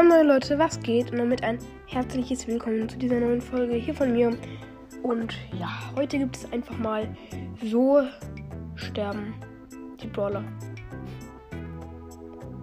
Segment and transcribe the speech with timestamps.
[0.00, 1.12] Moin Moin Leute, was geht?
[1.12, 4.34] Und damit ein herzliches Willkommen zu dieser neuen Folge hier von mir.
[5.02, 7.06] Und ja, heute gibt es einfach mal
[7.62, 8.00] so
[8.76, 9.34] sterben
[10.02, 10.42] die Brawler.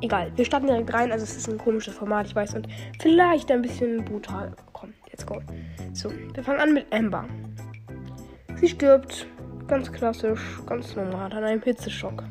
[0.02, 1.12] Egal, wir starten direkt rein.
[1.12, 2.68] Also es ist ein komisches Format, ich weiß, und
[3.00, 4.56] vielleicht ein bisschen brutal.
[4.74, 5.40] Komm, let's go.
[5.94, 7.26] So, wir fangen an mit Amber.
[8.56, 9.28] Sie stirbt,
[9.68, 12.24] ganz klassisch, ganz normal, an einem Hitzeschock.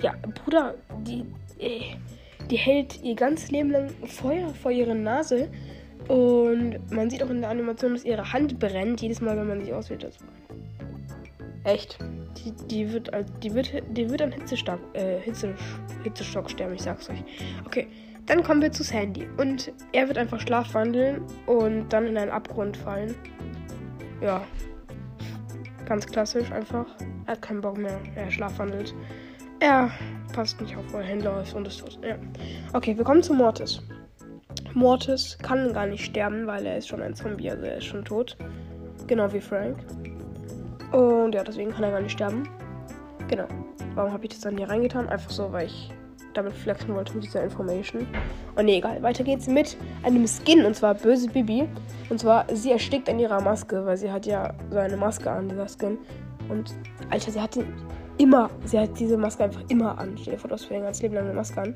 [0.00, 1.26] Ja, Bruder, die,
[1.58, 1.96] äh,
[2.50, 5.48] die hält ihr ganzes Leben lang Feuer vor ihrer Nase.
[6.08, 9.60] Und man sieht auch in der Animation, dass ihre Hand brennt, jedes Mal, wenn man
[9.60, 10.04] sich auswählt.
[10.04, 10.24] Also
[11.64, 11.98] echt.
[12.36, 13.10] Die, die, wird,
[13.42, 15.54] die, wird, die wird an Hitzestark, äh, Hitze,
[16.04, 17.22] Hitzestock sterben, ich sag's euch.
[17.66, 17.88] Okay,
[18.26, 19.26] dann kommen wir zu Sandy.
[19.36, 23.14] Und er wird einfach schlafwandeln und dann in einen Abgrund fallen.
[24.22, 24.42] Ja.
[25.86, 26.86] Ganz klassisch einfach.
[27.26, 27.98] Er hat keinen Bock mehr.
[28.14, 28.94] Er schlafwandelt.
[29.60, 29.90] Er
[30.38, 31.98] passt nicht auf, wo er hinläuft und ist tot.
[32.00, 32.14] Ja.
[32.72, 33.82] Okay, wir kommen zu Mortis.
[34.72, 38.04] Mortis kann gar nicht sterben, weil er ist schon ein Zombie, also er ist schon
[38.04, 38.36] tot.
[39.08, 39.78] Genau wie Frank.
[40.92, 42.48] Und ja, deswegen kann er gar nicht sterben.
[43.26, 43.46] Genau.
[43.96, 45.08] Warum habe ich das dann hier reingetan?
[45.08, 45.92] Einfach so, weil ich
[46.34, 48.06] damit flexen wollte mit dieser Information.
[48.54, 49.02] Und nee, egal.
[49.02, 51.68] Weiter geht's mit einem Skin, und zwar Böse Bibi.
[52.10, 55.48] Und zwar, sie erstickt an ihrer Maske, weil sie hat ja so eine Maske an,
[55.48, 55.98] dieser Skin.
[56.48, 56.76] Und,
[57.10, 57.66] Alter, sie hat den
[58.18, 60.16] immer, sie hat diese Maske einfach immer an.
[60.20, 61.74] Stell dir vor, du hast für dein ganzes Leben lang eine Maske an.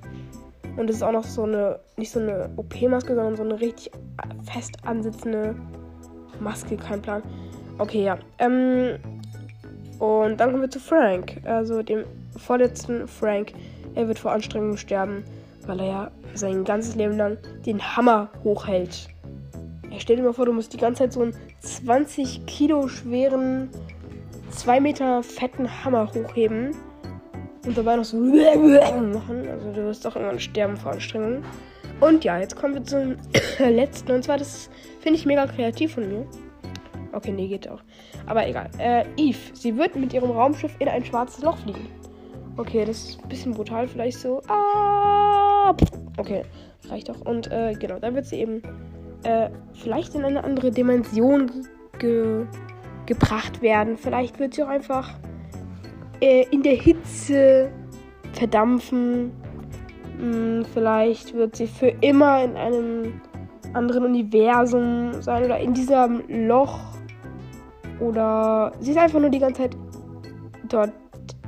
[0.76, 3.90] Und es ist auch noch so eine, nicht so eine OP-Maske, sondern so eine richtig
[4.50, 5.54] fest ansitzende
[6.40, 7.22] Maske, kein Plan.
[7.78, 8.18] Okay, ja.
[8.38, 8.98] Ähm,
[9.98, 12.04] und dann kommen wir zu Frank, also dem
[12.36, 13.52] vorletzten Frank.
[13.94, 15.24] Er wird vor Anstrengung sterben,
[15.66, 19.08] weil er ja sein ganzes Leben lang den Hammer hochhält.
[19.90, 23.68] Er stellt dir mal vor, du musst die ganze Zeit so einen 20 Kilo schweren
[24.52, 26.74] zwei Meter fetten Hammer hochheben
[27.66, 29.48] und dabei noch so machen.
[29.48, 31.42] Also du wirst doch irgendwann sterben vor Anstrengung.
[32.00, 33.16] Und ja, jetzt kommen wir zum
[33.58, 34.12] letzten.
[34.12, 34.70] Und zwar, das
[35.00, 36.26] finde ich mega kreativ von mir.
[37.12, 37.80] Okay, nee, geht auch.
[38.26, 38.70] Aber egal.
[38.78, 41.86] Äh, Eve, sie wird mit ihrem Raumschiff in ein schwarzes Loch fliegen.
[42.56, 44.42] Okay, das ist ein bisschen brutal, vielleicht so.
[44.48, 45.74] Ah,
[46.18, 46.42] okay,
[46.88, 47.20] reicht doch.
[47.22, 48.62] Und äh, genau, dann wird sie eben
[49.24, 51.50] äh, vielleicht in eine andere Dimension
[51.98, 52.46] ge
[53.06, 53.96] gebracht werden.
[53.96, 55.18] Vielleicht wird sie auch einfach
[56.20, 57.70] äh, in der Hitze
[58.32, 59.32] verdampfen.
[60.18, 63.20] Hm, vielleicht wird sie für immer in einem
[63.72, 66.78] anderen Universum sein oder in diesem Loch.
[68.00, 69.76] Oder sie ist einfach nur die ganze Zeit
[70.68, 70.92] dort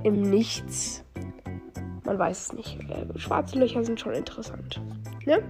[0.03, 1.04] im Nichts.
[2.04, 2.78] Man weiß es nicht.
[2.91, 4.81] Äh, schwarze Löcher sind schon interessant.
[5.25, 5.42] Ne?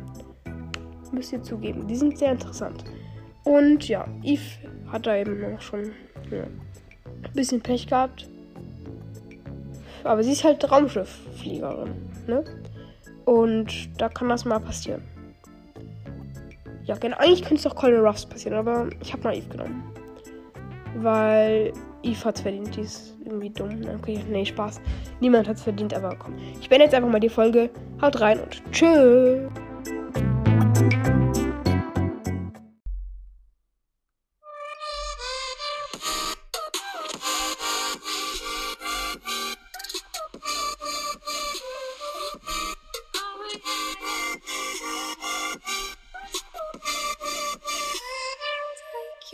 [1.12, 1.86] Müsst ihr zugeben.
[1.86, 2.84] Die sind sehr interessant.
[3.44, 4.42] Und ja, Eve
[4.94, 5.90] hat da eben auch schon
[6.30, 8.28] ja, ein bisschen Pech gehabt.
[10.04, 11.94] Aber sie ist halt Raumschifffliegerin,
[12.28, 12.44] ne?
[13.24, 15.02] Und da kann das mal passieren.
[16.84, 17.16] Ja, genau.
[17.16, 19.82] Eigentlich könnte es auch Colin Ruffs passieren, aber ich habe mal Eve genommen.
[20.96, 21.72] Weil
[22.02, 22.76] Eve hat es verdient.
[22.76, 23.80] Die ist irgendwie dumm.
[23.98, 24.80] Okay, nee, Spaß.
[25.20, 26.34] Niemand hat es verdient, aber komm.
[26.60, 27.70] Ich beende jetzt einfach mal die Folge.
[28.00, 29.50] Haut rein und tschüss.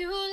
[0.00, 0.29] you